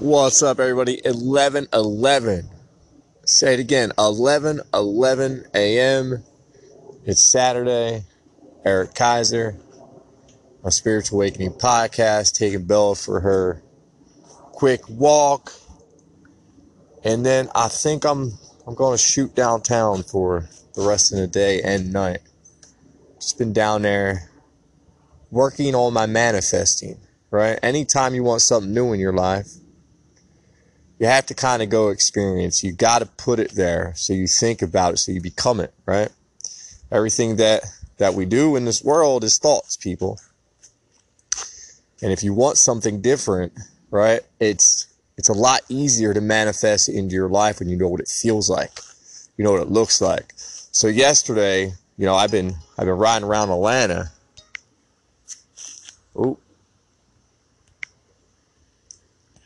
[0.00, 1.04] What's up, everybody?
[1.04, 2.48] 11 11.
[3.24, 6.22] Say it again 11 11 a.m.
[7.04, 8.04] It's Saturday.
[8.64, 9.56] Eric Kaiser,
[10.62, 13.60] my Spiritual Awakening podcast, taking Bella for her
[14.52, 15.52] quick walk.
[17.02, 18.34] And then I think I'm
[18.68, 22.20] I'm going to shoot downtown for the rest of the day and night.
[23.16, 24.30] Just been down there
[25.32, 26.98] working on my manifesting,
[27.32, 27.58] right?
[27.64, 29.48] Anytime you want something new in your life,
[30.98, 32.64] you have to kind of go experience.
[32.64, 35.72] You got to put it there so you think about it, so you become it,
[35.86, 36.08] right?
[36.90, 37.62] Everything that
[37.98, 40.20] that we do in this world is thoughts, people.
[42.00, 43.52] And if you want something different,
[43.90, 44.20] right?
[44.40, 48.08] It's it's a lot easier to manifest into your life when you know what it
[48.08, 48.70] feels like.
[49.36, 50.32] You know what it looks like.
[50.36, 54.12] So yesterday, you know, I've been I've been riding around Atlanta.
[56.14, 56.38] Oh.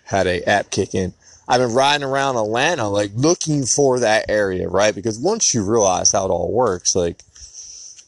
[0.04, 1.14] Had a app kick in.
[1.52, 4.94] I've been riding around Atlanta, like looking for that area, right?
[4.94, 7.20] Because once you realize how it all works, like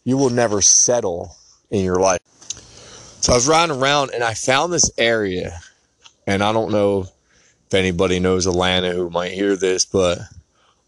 [0.03, 1.37] you will never settle
[1.71, 2.23] in your life.
[3.21, 5.61] So I was riding around and I found this area,
[6.27, 7.03] and I don't know
[7.67, 10.21] if anybody knows Atlanta who might hear this, but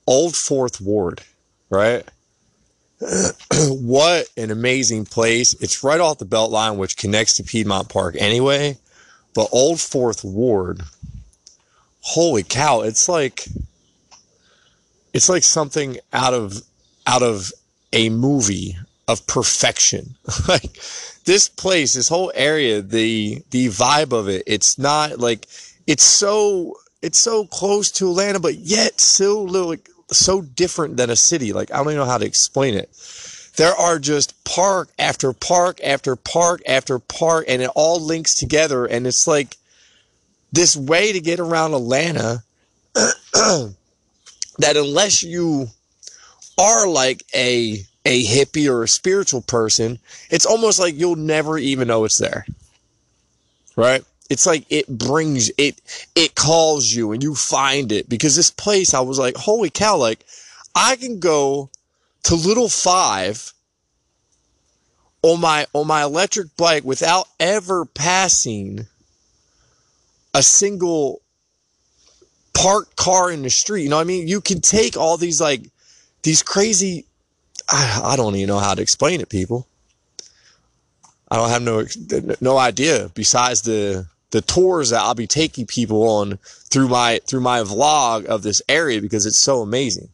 [0.06, 1.20] Old Fourth Ward,
[1.68, 2.08] right?
[3.68, 5.52] what an amazing place.
[5.60, 8.78] It's right off the Beltline, which connects to Piedmont Park anyway.
[9.34, 10.80] But Old Fourth Ward
[12.06, 13.48] holy cow, it's like
[15.12, 16.62] it's like something out of
[17.06, 17.52] out of
[17.92, 18.76] a movie
[19.08, 20.14] of perfection.
[20.48, 20.78] like
[21.24, 25.48] this place, this whole area, the the vibe of it, it's not like
[25.88, 31.16] it's so it's so close to Atlanta, but yet so like so different than a
[31.16, 31.52] city.
[31.52, 32.88] Like I don't even know how to explain it.
[33.56, 38.86] There are just park after park after park after park, and it all links together,
[38.86, 39.56] and it's like
[40.52, 42.42] this way to get around Atlanta
[42.94, 43.74] that
[44.76, 45.68] unless you
[46.58, 49.98] are like a a hippie or a spiritual person,
[50.30, 52.46] it's almost like you'll never even know it's there.
[53.74, 54.04] Right?
[54.30, 55.80] It's like it brings it
[56.14, 59.96] it calls you and you find it because this place I was like, holy cow,
[59.96, 60.24] like
[60.74, 61.70] I can go
[62.24, 63.52] to little five
[65.22, 68.86] on my on my electric bike without ever passing
[70.36, 71.22] a single
[72.52, 73.84] parked car in the street.
[73.84, 74.28] You know what I mean?
[74.28, 75.70] You can take all these like
[76.22, 77.06] these crazy
[77.70, 79.66] I, I don't even know how to explain it, people.
[81.30, 81.86] I don't have no
[82.40, 86.38] no idea besides the the tours that I'll be taking people on
[86.70, 90.10] through my through my vlog of this area because it's so amazing.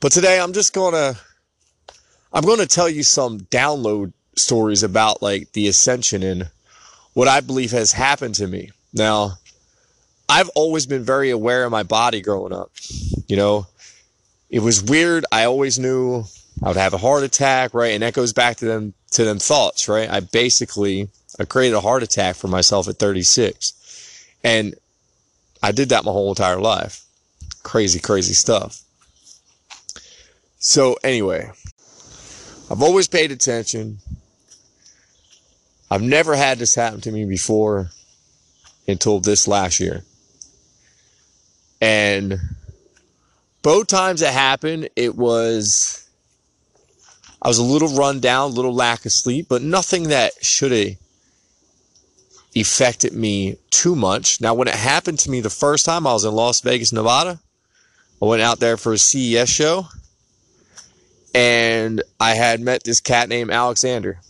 [0.00, 1.20] But today I'm just to
[2.32, 6.50] I'm to tell you some download stories about like the ascension and
[7.16, 8.72] what I believe has happened to me.
[8.92, 9.38] Now,
[10.28, 12.70] I've always been very aware of my body growing up.
[13.26, 13.66] You know,
[14.50, 15.24] it was weird.
[15.32, 16.24] I always knew
[16.62, 17.94] I would have a heart attack, right?
[17.94, 20.10] And that goes back to them to them thoughts, right?
[20.10, 21.08] I basically
[21.40, 23.72] I created a heart attack for myself at 36.
[24.44, 24.74] And
[25.62, 27.02] I did that my whole entire life.
[27.62, 28.82] Crazy, crazy stuff.
[30.58, 31.50] So anyway,
[32.70, 34.00] I've always paid attention.
[35.90, 37.90] I've never had this happen to me before
[38.88, 40.04] until this last year.
[41.80, 42.38] And
[43.62, 46.08] both times it happened, it was,
[47.42, 50.72] I was a little run down, a little lack of sleep, but nothing that should
[50.72, 50.96] have
[52.56, 54.40] affected me too much.
[54.40, 57.38] Now, when it happened to me the first time, I was in Las Vegas, Nevada.
[58.20, 59.86] I went out there for a CES show
[61.34, 64.20] and I had met this cat named Alexander.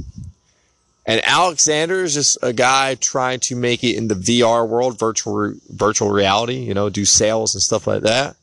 [1.06, 5.54] And Alexander is just a guy trying to make it in the VR world, virtual
[5.68, 8.36] virtual reality, you know, do sales and stuff like that.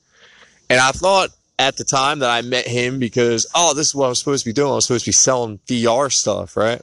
[0.70, 1.30] And I thought
[1.60, 4.50] at the time that I met him because, oh, this is what I'm supposed to
[4.50, 4.74] be doing.
[4.74, 6.82] I'm supposed to be selling VR stuff, right?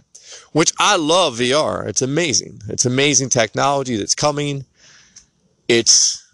[0.52, 1.86] Which I love VR.
[1.86, 2.60] It's amazing.
[2.68, 4.66] It's amazing technology that's coming.
[5.66, 6.26] It's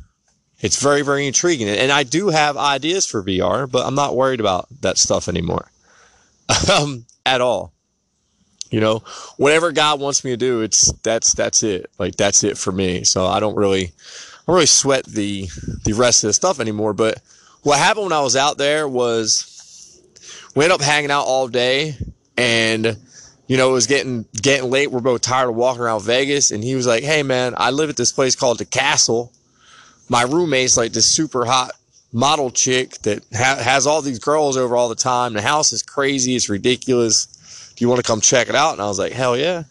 [0.61, 1.69] it's very, very intriguing.
[1.69, 5.71] And I do have ideas for VR, but I'm not worried about that stuff anymore.
[6.73, 7.73] um, at all.
[8.71, 8.99] You know,
[9.37, 11.91] whatever God wants me to do, it's that's that's it.
[11.99, 13.05] Like that's it for me.
[13.05, 15.49] So I don't really I don't really sweat the
[15.85, 16.93] the rest of the stuff anymore.
[16.93, 17.23] But
[17.63, 20.01] what happened when I was out there was
[20.55, 21.97] we ended up hanging out all day
[22.37, 22.97] and
[23.47, 24.91] you know, it was getting getting late.
[24.91, 27.89] We're both tired of walking around Vegas, and he was like, "Hey, man, I live
[27.89, 29.33] at this place called the Castle.
[30.09, 31.71] My roommate's like this super hot
[32.13, 35.33] model chick that ha- has all these girls over all the time.
[35.33, 36.35] The house is crazy.
[36.35, 37.29] It's ridiculous
[37.77, 38.73] do you want to come check it out?
[38.73, 39.65] And I was like, hell yeah.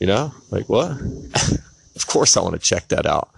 [0.00, 0.90] You know, like what?
[1.96, 3.30] of course I want to check that out.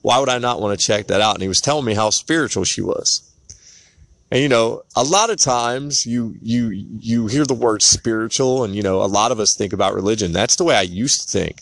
[0.00, 1.34] Why would I not want to check that out?
[1.34, 3.28] And he was telling me how spiritual she was.
[4.30, 8.74] And you know, a lot of times you you you hear the word spiritual and
[8.74, 10.32] you know, a lot of us think about religion.
[10.32, 11.60] That's the way I used to think.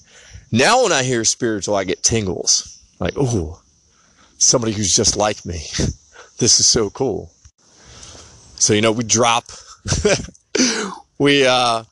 [0.52, 2.80] Now when I hear spiritual, I get tingles.
[3.00, 3.60] Like, oh,
[4.38, 5.54] somebody who's just like me.
[6.38, 7.32] this is so cool.
[8.54, 9.46] So you know, we drop
[11.20, 11.84] we uh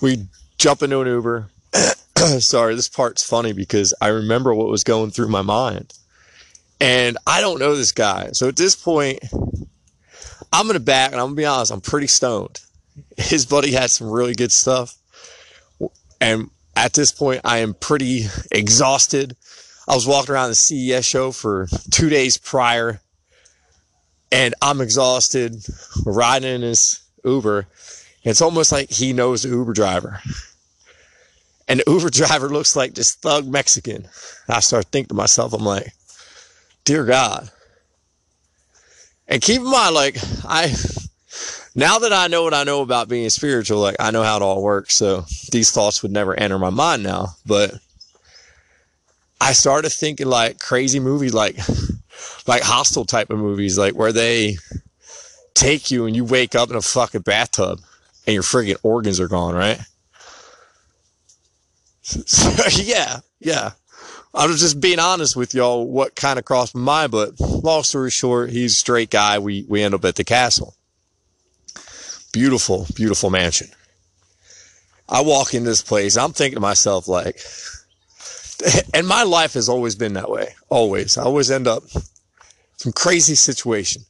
[0.00, 1.48] we jump into an Uber.
[2.38, 5.92] Sorry, this part's funny because I remember what was going through my mind.
[6.80, 8.30] And I don't know this guy.
[8.32, 9.18] So at this point,
[10.52, 12.60] I'm gonna back and I'm gonna be honest, I'm pretty stoned.
[13.16, 14.96] His buddy had some really good stuff.
[16.20, 19.36] And at this point, I am pretty exhausted.
[19.88, 23.00] I was walking around the CES show for two days prior
[24.30, 25.56] and I'm exhausted.
[26.04, 27.66] We're riding in this Uber.
[28.22, 30.20] It's almost like he knows the Uber driver.
[31.68, 34.06] And the Uber driver looks like this thug Mexican.
[34.48, 35.92] I start thinking to myself, I'm like,
[36.84, 37.50] dear God.
[39.28, 40.74] And keep in mind, like, I,
[41.74, 44.42] now that I know what I know about being spiritual, like, I know how it
[44.42, 44.96] all works.
[44.96, 47.28] So these thoughts would never enter my mind now.
[47.46, 47.74] But
[49.40, 51.56] I started thinking like crazy movies, like,
[52.46, 54.56] like Hostel type of movies, like where they
[55.54, 57.80] take you and you wake up in a fucking bathtub
[58.30, 59.80] and your friggin' organs are gone, right?
[62.02, 62.50] So,
[62.82, 63.72] yeah, yeah.
[64.32, 67.82] I was just being honest with y'all what kind of crossed my mind, but long
[67.82, 69.40] story short, he's a straight guy.
[69.40, 70.76] We we end up at the castle.
[72.32, 73.68] Beautiful, beautiful mansion.
[75.08, 77.40] I walk in this place, I'm thinking to myself, like,
[78.94, 80.54] and my life has always been that way.
[80.68, 81.18] Always.
[81.18, 81.82] I always end up
[82.76, 84.02] some crazy situation.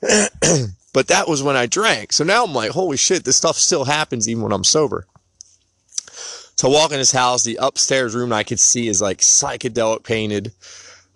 [0.94, 2.12] but that was when I drank.
[2.12, 5.06] So now I'm like, holy shit, this stuff still happens even when I'm sober.
[6.56, 10.04] So I walk in his house, the upstairs room I could see is like psychedelic
[10.04, 10.52] painted.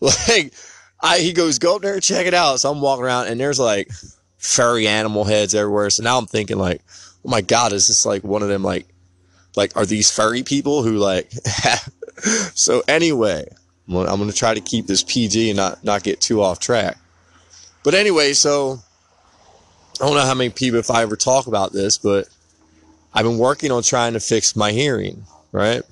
[0.01, 0.55] Like
[1.03, 2.61] I he goes, go up there check it out.
[2.61, 3.91] So I'm walking around and there's like
[4.37, 5.91] furry animal heads everywhere.
[5.91, 6.83] So now I'm thinking like,
[7.25, 8.87] oh my God, is this like one of them like
[9.57, 11.33] like are these furry people who like
[12.55, 13.49] so anyway,
[13.89, 16.97] I'm gonna try to keep this PG and not not get too off track.
[17.83, 18.81] But anyway, so
[20.01, 22.29] I don't know how many people if I ever talk about this, but
[23.13, 25.83] I've been working on trying to fix my hearing, right?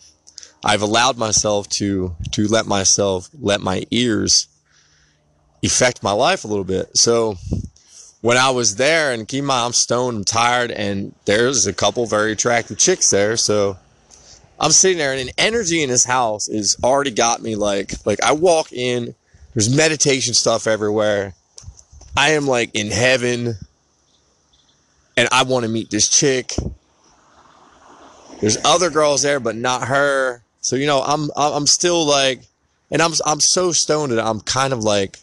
[0.65, 4.47] I've allowed myself to to let myself let my ears
[5.65, 6.97] affect my life a little bit.
[6.97, 7.37] So
[8.21, 12.33] when I was there and keep I'm stoned, I'm tired, and there's a couple very
[12.33, 13.37] attractive chicks there.
[13.37, 13.77] So
[14.61, 18.23] I'm sitting there and an energy in this house is already got me like like
[18.23, 19.17] I walk in,
[19.55, 21.35] there's meditation stuff everywhere.
[22.17, 23.57] I am like in heaven
[25.17, 26.53] and I want to meet this chick
[28.41, 30.43] there's other girls there, but not her.
[30.61, 32.43] So you know, I'm I'm still like,
[32.91, 35.19] and I'm I'm so stoned that I'm kind of like,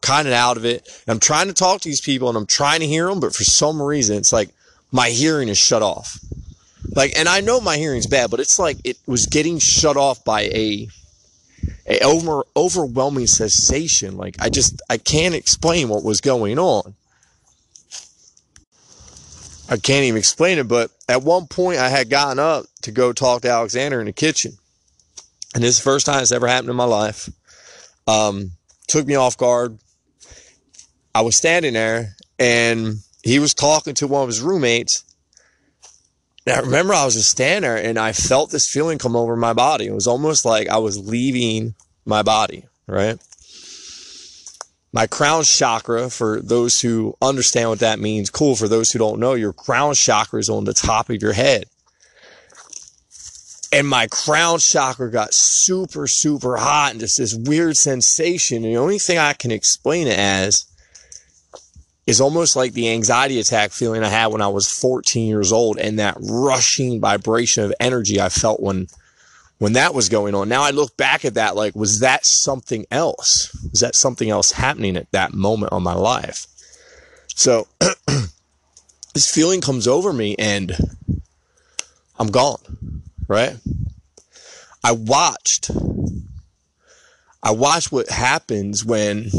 [0.00, 0.88] kind of out of it.
[1.06, 3.34] And I'm trying to talk to these people, and I'm trying to hear them, but
[3.34, 4.50] for some reason, it's like
[4.92, 6.18] my hearing is shut off.
[6.94, 10.24] Like, and I know my hearing's bad, but it's like it was getting shut off
[10.24, 10.88] by a
[11.86, 14.16] a over overwhelming sensation.
[14.16, 16.94] Like I just I can't explain what was going on.
[19.68, 23.12] I can't even explain it, but at one point I had gotten up to go
[23.12, 24.52] talk to Alexander in the kitchen.
[25.54, 27.28] And this is the first time it's ever happened in my life.
[28.06, 28.52] Um,
[28.86, 29.78] took me off guard.
[31.14, 35.04] I was standing there and he was talking to one of his roommates.
[36.46, 39.36] And I remember I was just standing there and I felt this feeling come over
[39.36, 39.86] my body.
[39.86, 41.74] It was almost like I was leaving
[42.06, 43.18] my body, right?
[44.98, 48.56] My crown chakra for those who understand what that means cool.
[48.56, 51.66] For those who don't know your crown chakra is on the top of your head.
[53.72, 58.64] And my crown chakra got super super hot and just this weird sensation.
[58.64, 60.66] And the only thing i can explain it as
[62.08, 65.78] is almost like the anxiety attack feeling i had when i was 14 years old
[65.78, 68.88] and that rushing vibration of energy i felt when
[69.58, 70.48] when that was going on.
[70.48, 73.54] Now I look back at that like, was that something else?
[73.70, 76.46] Was that something else happening at that moment on my life?
[77.34, 77.66] So
[79.14, 80.76] this feeling comes over me and
[82.18, 83.56] I'm gone, right?
[84.82, 85.70] I watched.
[87.42, 89.30] I watched what happens when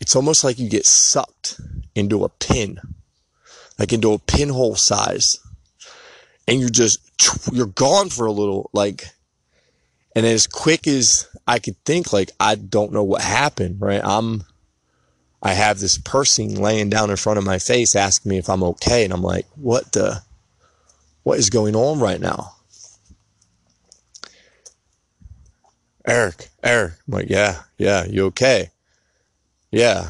[0.00, 1.60] it's almost like you get sucked
[1.94, 2.80] into a pin,
[3.78, 5.38] like into a pinhole size
[6.46, 7.07] and you're just
[7.52, 9.04] you're gone for a little like
[10.14, 14.44] and as quick as i could think like i don't know what happened right i'm
[15.42, 18.62] i have this person laying down in front of my face asking me if i'm
[18.62, 20.22] okay and i'm like what the
[21.22, 22.52] what is going on right now
[26.08, 26.94] Eric, Eric.
[27.06, 28.70] I'm like, yeah, yeah, you okay?
[29.70, 30.08] Yeah.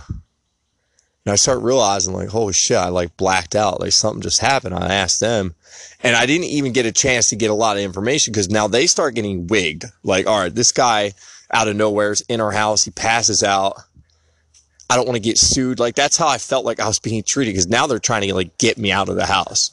[1.28, 3.80] And I start realizing like, holy shit, I like blacked out.
[3.80, 4.75] Like something just happened.
[4.75, 5.54] I asked them
[6.02, 8.66] and I didn't even get a chance to get a lot of information because now
[8.66, 9.90] they start getting wigged.
[10.02, 11.12] Like, all right, this guy
[11.52, 12.82] out of nowhere is in our house.
[12.82, 13.76] He passes out.
[14.88, 15.78] I don't want to get sued.
[15.78, 18.32] Like that's how I felt like I was being treated because now they're trying to
[18.32, 19.70] like get me out of the house.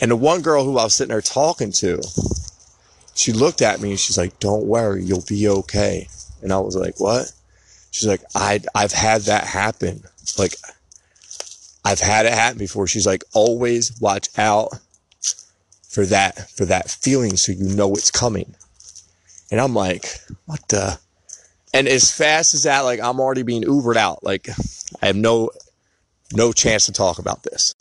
[0.00, 2.00] And the one girl who I was sitting there talking to,
[3.14, 6.08] she looked at me and she's like, "Don't worry, you'll be okay."
[6.40, 7.30] And I was like, "What?"
[7.90, 10.02] She's like, "I I've had that happen.
[10.38, 10.54] Like
[11.84, 14.78] I've had it happen before." She's like, "Always watch out
[15.88, 18.54] for that for that feeling so you know it's coming."
[19.50, 20.98] And I'm like, "What the?"
[21.72, 24.24] And as fast as that, like I'm already being Ubered out.
[24.24, 24.48] Like
[25.02, 25.50] I have no
[26.32, 27.74] no chance to talk about this.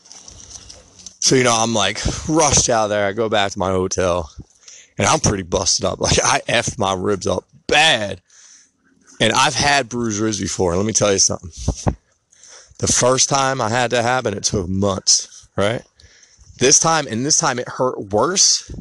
[1.19, 1.99] So, you know, I'm like
[2.29, 3.07] rushed out there.
[3.07, 4.29] I go back to my hotel
[4.97, 5.99] and I'm pretty busted up.
[5.99, 8.21] Like I effed my ribs up bad.
[9.19, 10.75] And I've had bruised ribs before.
[10.75, 11.95] Let me tell you something.
[12.79, 15.81] The first time I had that happen, it took months, right?
[16.57, 18.71] This time, and this time it hurt worse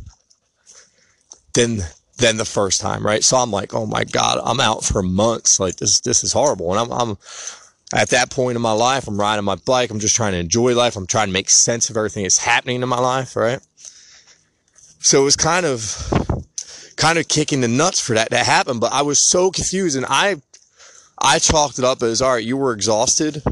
[1.54, 1.80] than
[2.18, 3.24] than the first time, right?
[3.24, 5.58] So I'm like, oh my God, I'm out for months.
[5.58, 6.70] Like this this is horrible.
[6.70, 7.18] And I'm I'm
[7.92, 9.90] at that point in my life, I'm riding my bike.
[9.90, 10.96] I'm just trying to enjoy life.
[10.96, 13.60] I'm trying to make sense of everything that's happening in my life, right?
[14.98, 18.78] So it was kind of, kind of kicking the nuts for that to happen.
[18.80, 20.40] But I was so confused, and I,
[21.18, 22.44] I chalked it up as all right.
[22.44, 23.42] You were exhausted.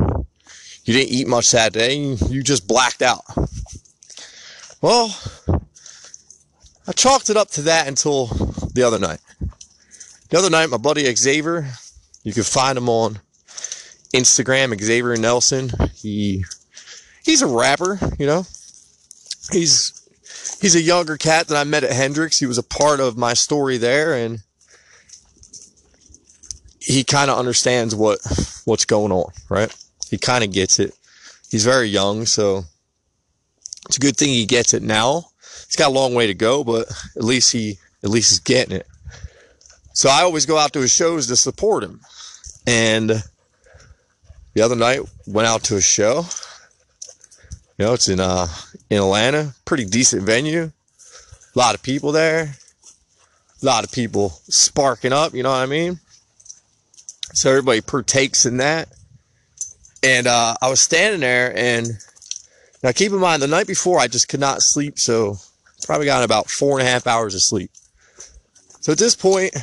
[0.85, 1.97] You didn't eat much that day.
[1.97, 3.23] You just blacked out.
[4.81, 5.17] Well,
[6.89, 9.21] I chalked it up to that until the other night.
[10.31, 11.69] The other night, my buddy Xavier,
[12.25, 13.21] you can find him on
[14.13, 15.71] Instagram, Xavier Nelson.
[15.95, 16.45] He
[17.25, 18.47] he's a rapper, you know.
[19.53, 20.01] He's
[20.61, 22.39] he's a younger cat that I met at Hendrix.
[22.39, 24.41] He was a part of my story there, and
[26.81, 28.19] he kind of understands what
[28.65, 29.73] what's going on, right?
[30.13, 30.95] He kind of gets it.
[31.51, 32.65] He's very young, so
[33.87, 35.25] it's a good thing he gets it now.
[35.67, 38.77] He's got a long way to go, but at least he at least he's getting
[38.77, 38.87] it.
[39.95, 42.01] So I always go out to his shows to support him,
[42.67, 43.25] and
[44.53, 46.27] the other night went out to a show.
[47.79, 48.49] You know, it's in uh
[48.91, 50.71] in Atlanta, pretty decent venue.
[51.55, 52.55] A lot of people there.
[53.63, 56.01] A lot of people sparking up, you know what I mean?
[57.33, 58.91] So everybody partakes in that.
[60.03, 61.89] And uh, I was standing there and
[62.83, 65.37] now keep in mind the night before I just could not sleep, so
[65.85, 67.71] probably got about four and a half hours of sleep.
[68.81, 69.55] So at this point,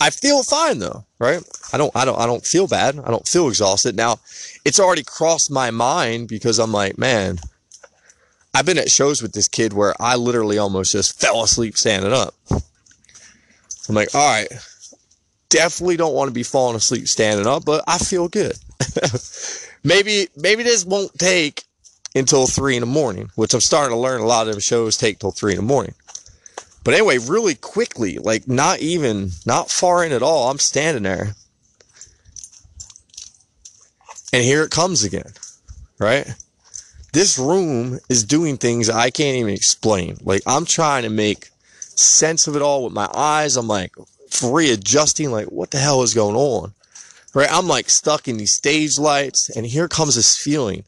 [0.00, 1.42] I feel fine though, right?
[1.72, 2.98] I don't, I don't, I don't feel bad.
[2.98, 3.96] I don't feel exhausted.
[3.96, 4.18] Now,
[4.64, 7.38] it's already crossed my mind because I'm like, man,
[8.54, 12.12] I've been at shows with this kid where I literally almost just fell asleep standing
[12.12, 12.34] up.
[12.50, 14.48] I'm like, all right,
[15.48, 18.56] definitely don't want to be falling asleep standing up, but I feel good.
[19.88, 21.64] maybe, maybe this won't take
[22.14, 24.96] until three in the morning, which I'm starting to learn a lot of them shows
[24.96, 25.94] take till three in the morning.
[26.84, 31.34] But anyway, really quickly, like not even, not far in at all, I'm standing there.
[34.32, 35.32] And here it comes again,
[35.98, 36.26] right?
[37.12, 40.18] This room is doing things I can't even explain.
[40.22, 41.48] Like I'm trying to make
[41.80, 43.56] sense of it all with my eyes.
[43.56, 43.94] I'm like
[44.42, 46.74] readjusting, like what the hell is going on?
[47.34, 47.48] Right?
[47.50, 50.84] I'm like stuck in these stage lights, and here comes this feeling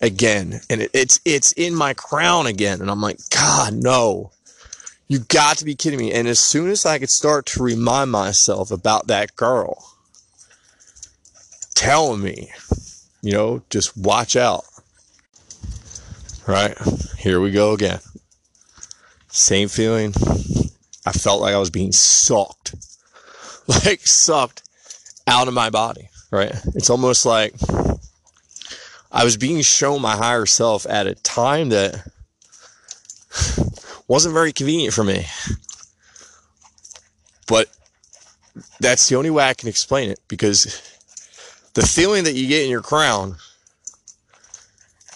[0.00, 4.32] again, and it, it's it's in my crown again, and I'm like, God, no.
[5.10, 6.12] You got to be kidding me.
[6.12, 9.94] And as soon as I could start to remind myself about that girl
[11.74, 12.50] telling me,
[13.22, 14.64] you know, just watch out.
[16.46, 16.76] Right?
[17.16, 18.00] Here we go again.
[19.28, 20.12] Same feeling.
[21.06, 22.74] I felt like I was being sucked.
[23.84, 24.62] Like sucked
[25.28, 26.08] out of my body.
[26.30, 26.54] Right?
[26.74, 27.54] It's almost like
[29.10, 32.06] I was being shown my higher self at a time that
[34.08, 35.26] wasn't very convenient for me.
[37.46, 37.68] But
[38.80, 40.82] that's the only way I can explain it because
[41.74, 43.36] the feeling that you get in your crown,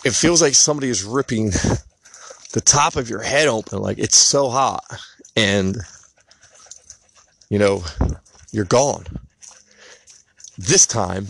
[0.05, 1.51] it feels like somebody is ripping
[2.53, 3.81] the top of your head open.
[3.81, 4.85] Like it's so hot.
[5.37, 5.77] And,
[7.51, 7.85] you know,
[8.51, 9.05] you're gone.
[10.59, 11.27] This time,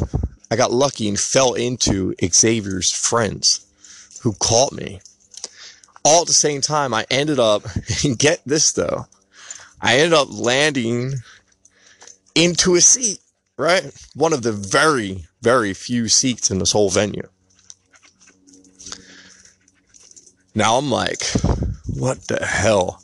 [0.51, 3.67] I got lucky and fell into Xavier's friends
[4.23, 5.01] who caught me
[6.05, 7.65] all at the same time, I ended up,
[8.05, 9.07] and get this though,
[9.81, 11.15] I ended up landing
[12.35, 13.21] into a seat,
[13.57, 13.93] right?
[14.15, 17.29] One of the very, very few seats in this whole venue.
[20.55, 21.23] Now I'm like,
[21.87, 23.03] what the hell?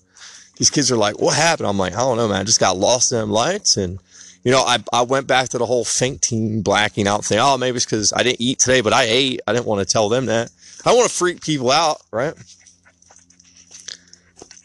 [0.59, 1.69] these kids are like, what happened?
[1.69, 2.41] I'm like, I don't know, man.
[2.41, 3.77] I just got lost in them lights.
[3.77, 4.01] And,
[4.49, 7.39] you know, I, I went back to the whole fainting, blacking out thing.
[7.39, 9.43] Oh, maybe it's because I didn't eat today, but I ate.
[9.47, 10.51] I didn't want to tell them that.
[10.87, 12.33] I want to freak people out, right?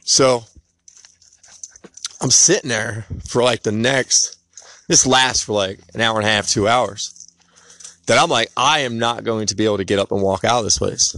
[0.06, 0.46] So
[2.22, 4.38] I'm sitting there for like the next,
[4.88, 7.28] this lasts for like an hour and a half, two hours.
[8.06, 10.46] That I'm like, I am not going to be able to get up and walk
[10.46, 11.14] out of this place.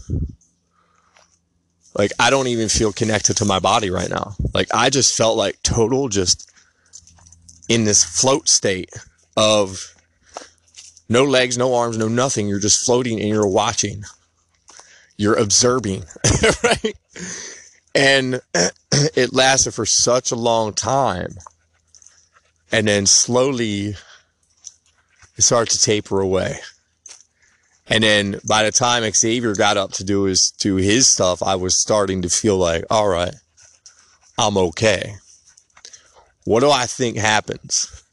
[1.93, 4.33] Like, I don't even feel connected to my body right now.
[4.55, 6.51] Like, I just felt like total just
[7.69, 8.91] in this float state
[9.35, 9.93] of
[11.09, 12.47] no legs, no arms, no nothing.
[12.47, 14.03] You're just floating and you're watching.
[15.17, 16.03] You're observing,
[16.63, 16.95] right?
[17.93, 18.41] And
[18.91, 21.35] it lasted for such a long time.
[22.71, 23.95] And then slowly
[25.37, 26.57] it started to taper away.
[27.87, 31.55] And then by the time Xavier got up to do his to his stuff, I
[31.55, 33.35] was starting to feel like, all right,
[34.37, 35.15] I'm okay.
[36.45, 38.03] What do I think happens?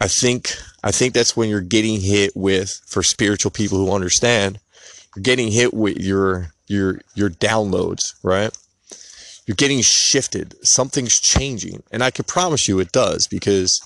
[0.00, 4.60] I think I think that's when you're getting hit with for spiritual people who understand,
[5.16, 8.56] you're getting hit with your your your downloads, right?
[9.46, 10.54] You're getting shifted.
[10.66, 11.82] Something's changing.
[11.90, 13.80] And I can promise you it does because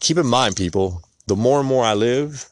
[0.00, 2.48] keep in mind people, the more and more I live,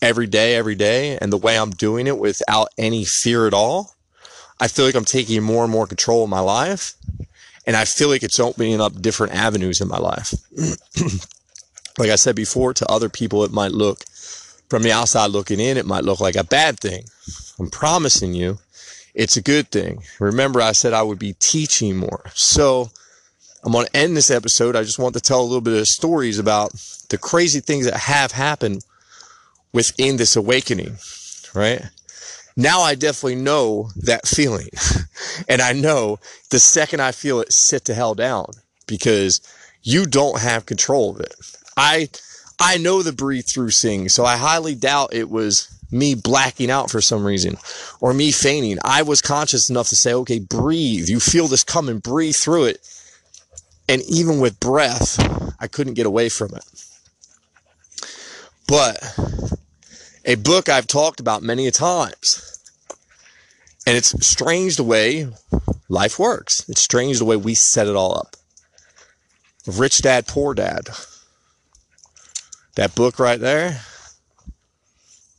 [0.00, 3.94] every day, every day, and the way I'm doing it without any fear at all,
[4.60, 6.94] I feel like I'm taking more and more control of my life.
[7.66, 10.34] And I feel like it's opening up different avenues in my life.
[11.98, 14.04] like I said before, to other people, it might look
[14.68, 17.04] from the outside looking in, it might look like a bad thing.
[17.58, 18.58] I'm promising you,
[19.14, 20.02] it's a good thing.
[20.18, 22.24] Remember, I said I would be teaching more.
[22.34, 22.90] So
[23.62, 24.76] I'm going to end this episode.
[24.76, 26.72] I just want to tell a little bit of stories about
[27.08, 28.84] the crazy things that have happened
[29.72, 30.96] within this awakening,
[31.54, 31.82] right?
[32.56, 34.68] Now I definitely know that feeling.
[35.48, 36.18] and I know
[36.50, 38.46] the second I feel it, sit the hell down
[38.86, 39.40] because
[39.82, 41.34] you don't have control of it.
[41.76, 42.08] I,
[42.60, 46.90] I know the breathe through sing, so I highly doubt it was me blacking out
[46.90, 47.56] for some reason
[48.00, 48.78] or me fainting.
[48.84, 51.08] I was conscious enough to say, okay, breathe.
[51.08, 52.88] You feel this coming, breathe through it.
[53.88, 55.18] And even with breath,
[55.60, 56.64] I couldn't get away from it.
[58.66, 58.98] But
[60.24, 62.53] a book I've talked about many a times.
[63.86, 65.28] And it's strange the way
[65.88, 66.68] life works.
[66.68, 68.36] It's strange the way we set it all up.
[69.66, 70.88] Rich Dad, Poor Dad.
[72.76, 73.80] That book right there,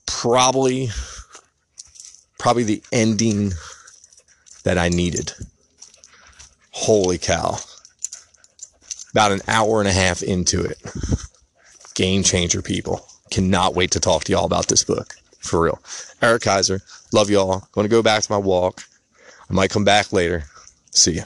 [0.06, 0.90] probably,
[2.40, 3.52] probably the ending
[4.64, 5.34] that I needed.
[6.72, 7.58] Holy cow.
[9.12, 10.78] About an hour and a half into it.
[11.94, 13.08] Game changer, people.
[13.32, 15.16] Cannot wait to talk to y'all about this book.
[15.46, 15.80] For real.
[16.22, 16.82] Eric Kaiser.
[17.14, 17.68] Love y'all.
[17.72, 18.84] Going to go back to my walk.
[19.50, 20.46] I might come back later.
[20.92, 21.24] See ya.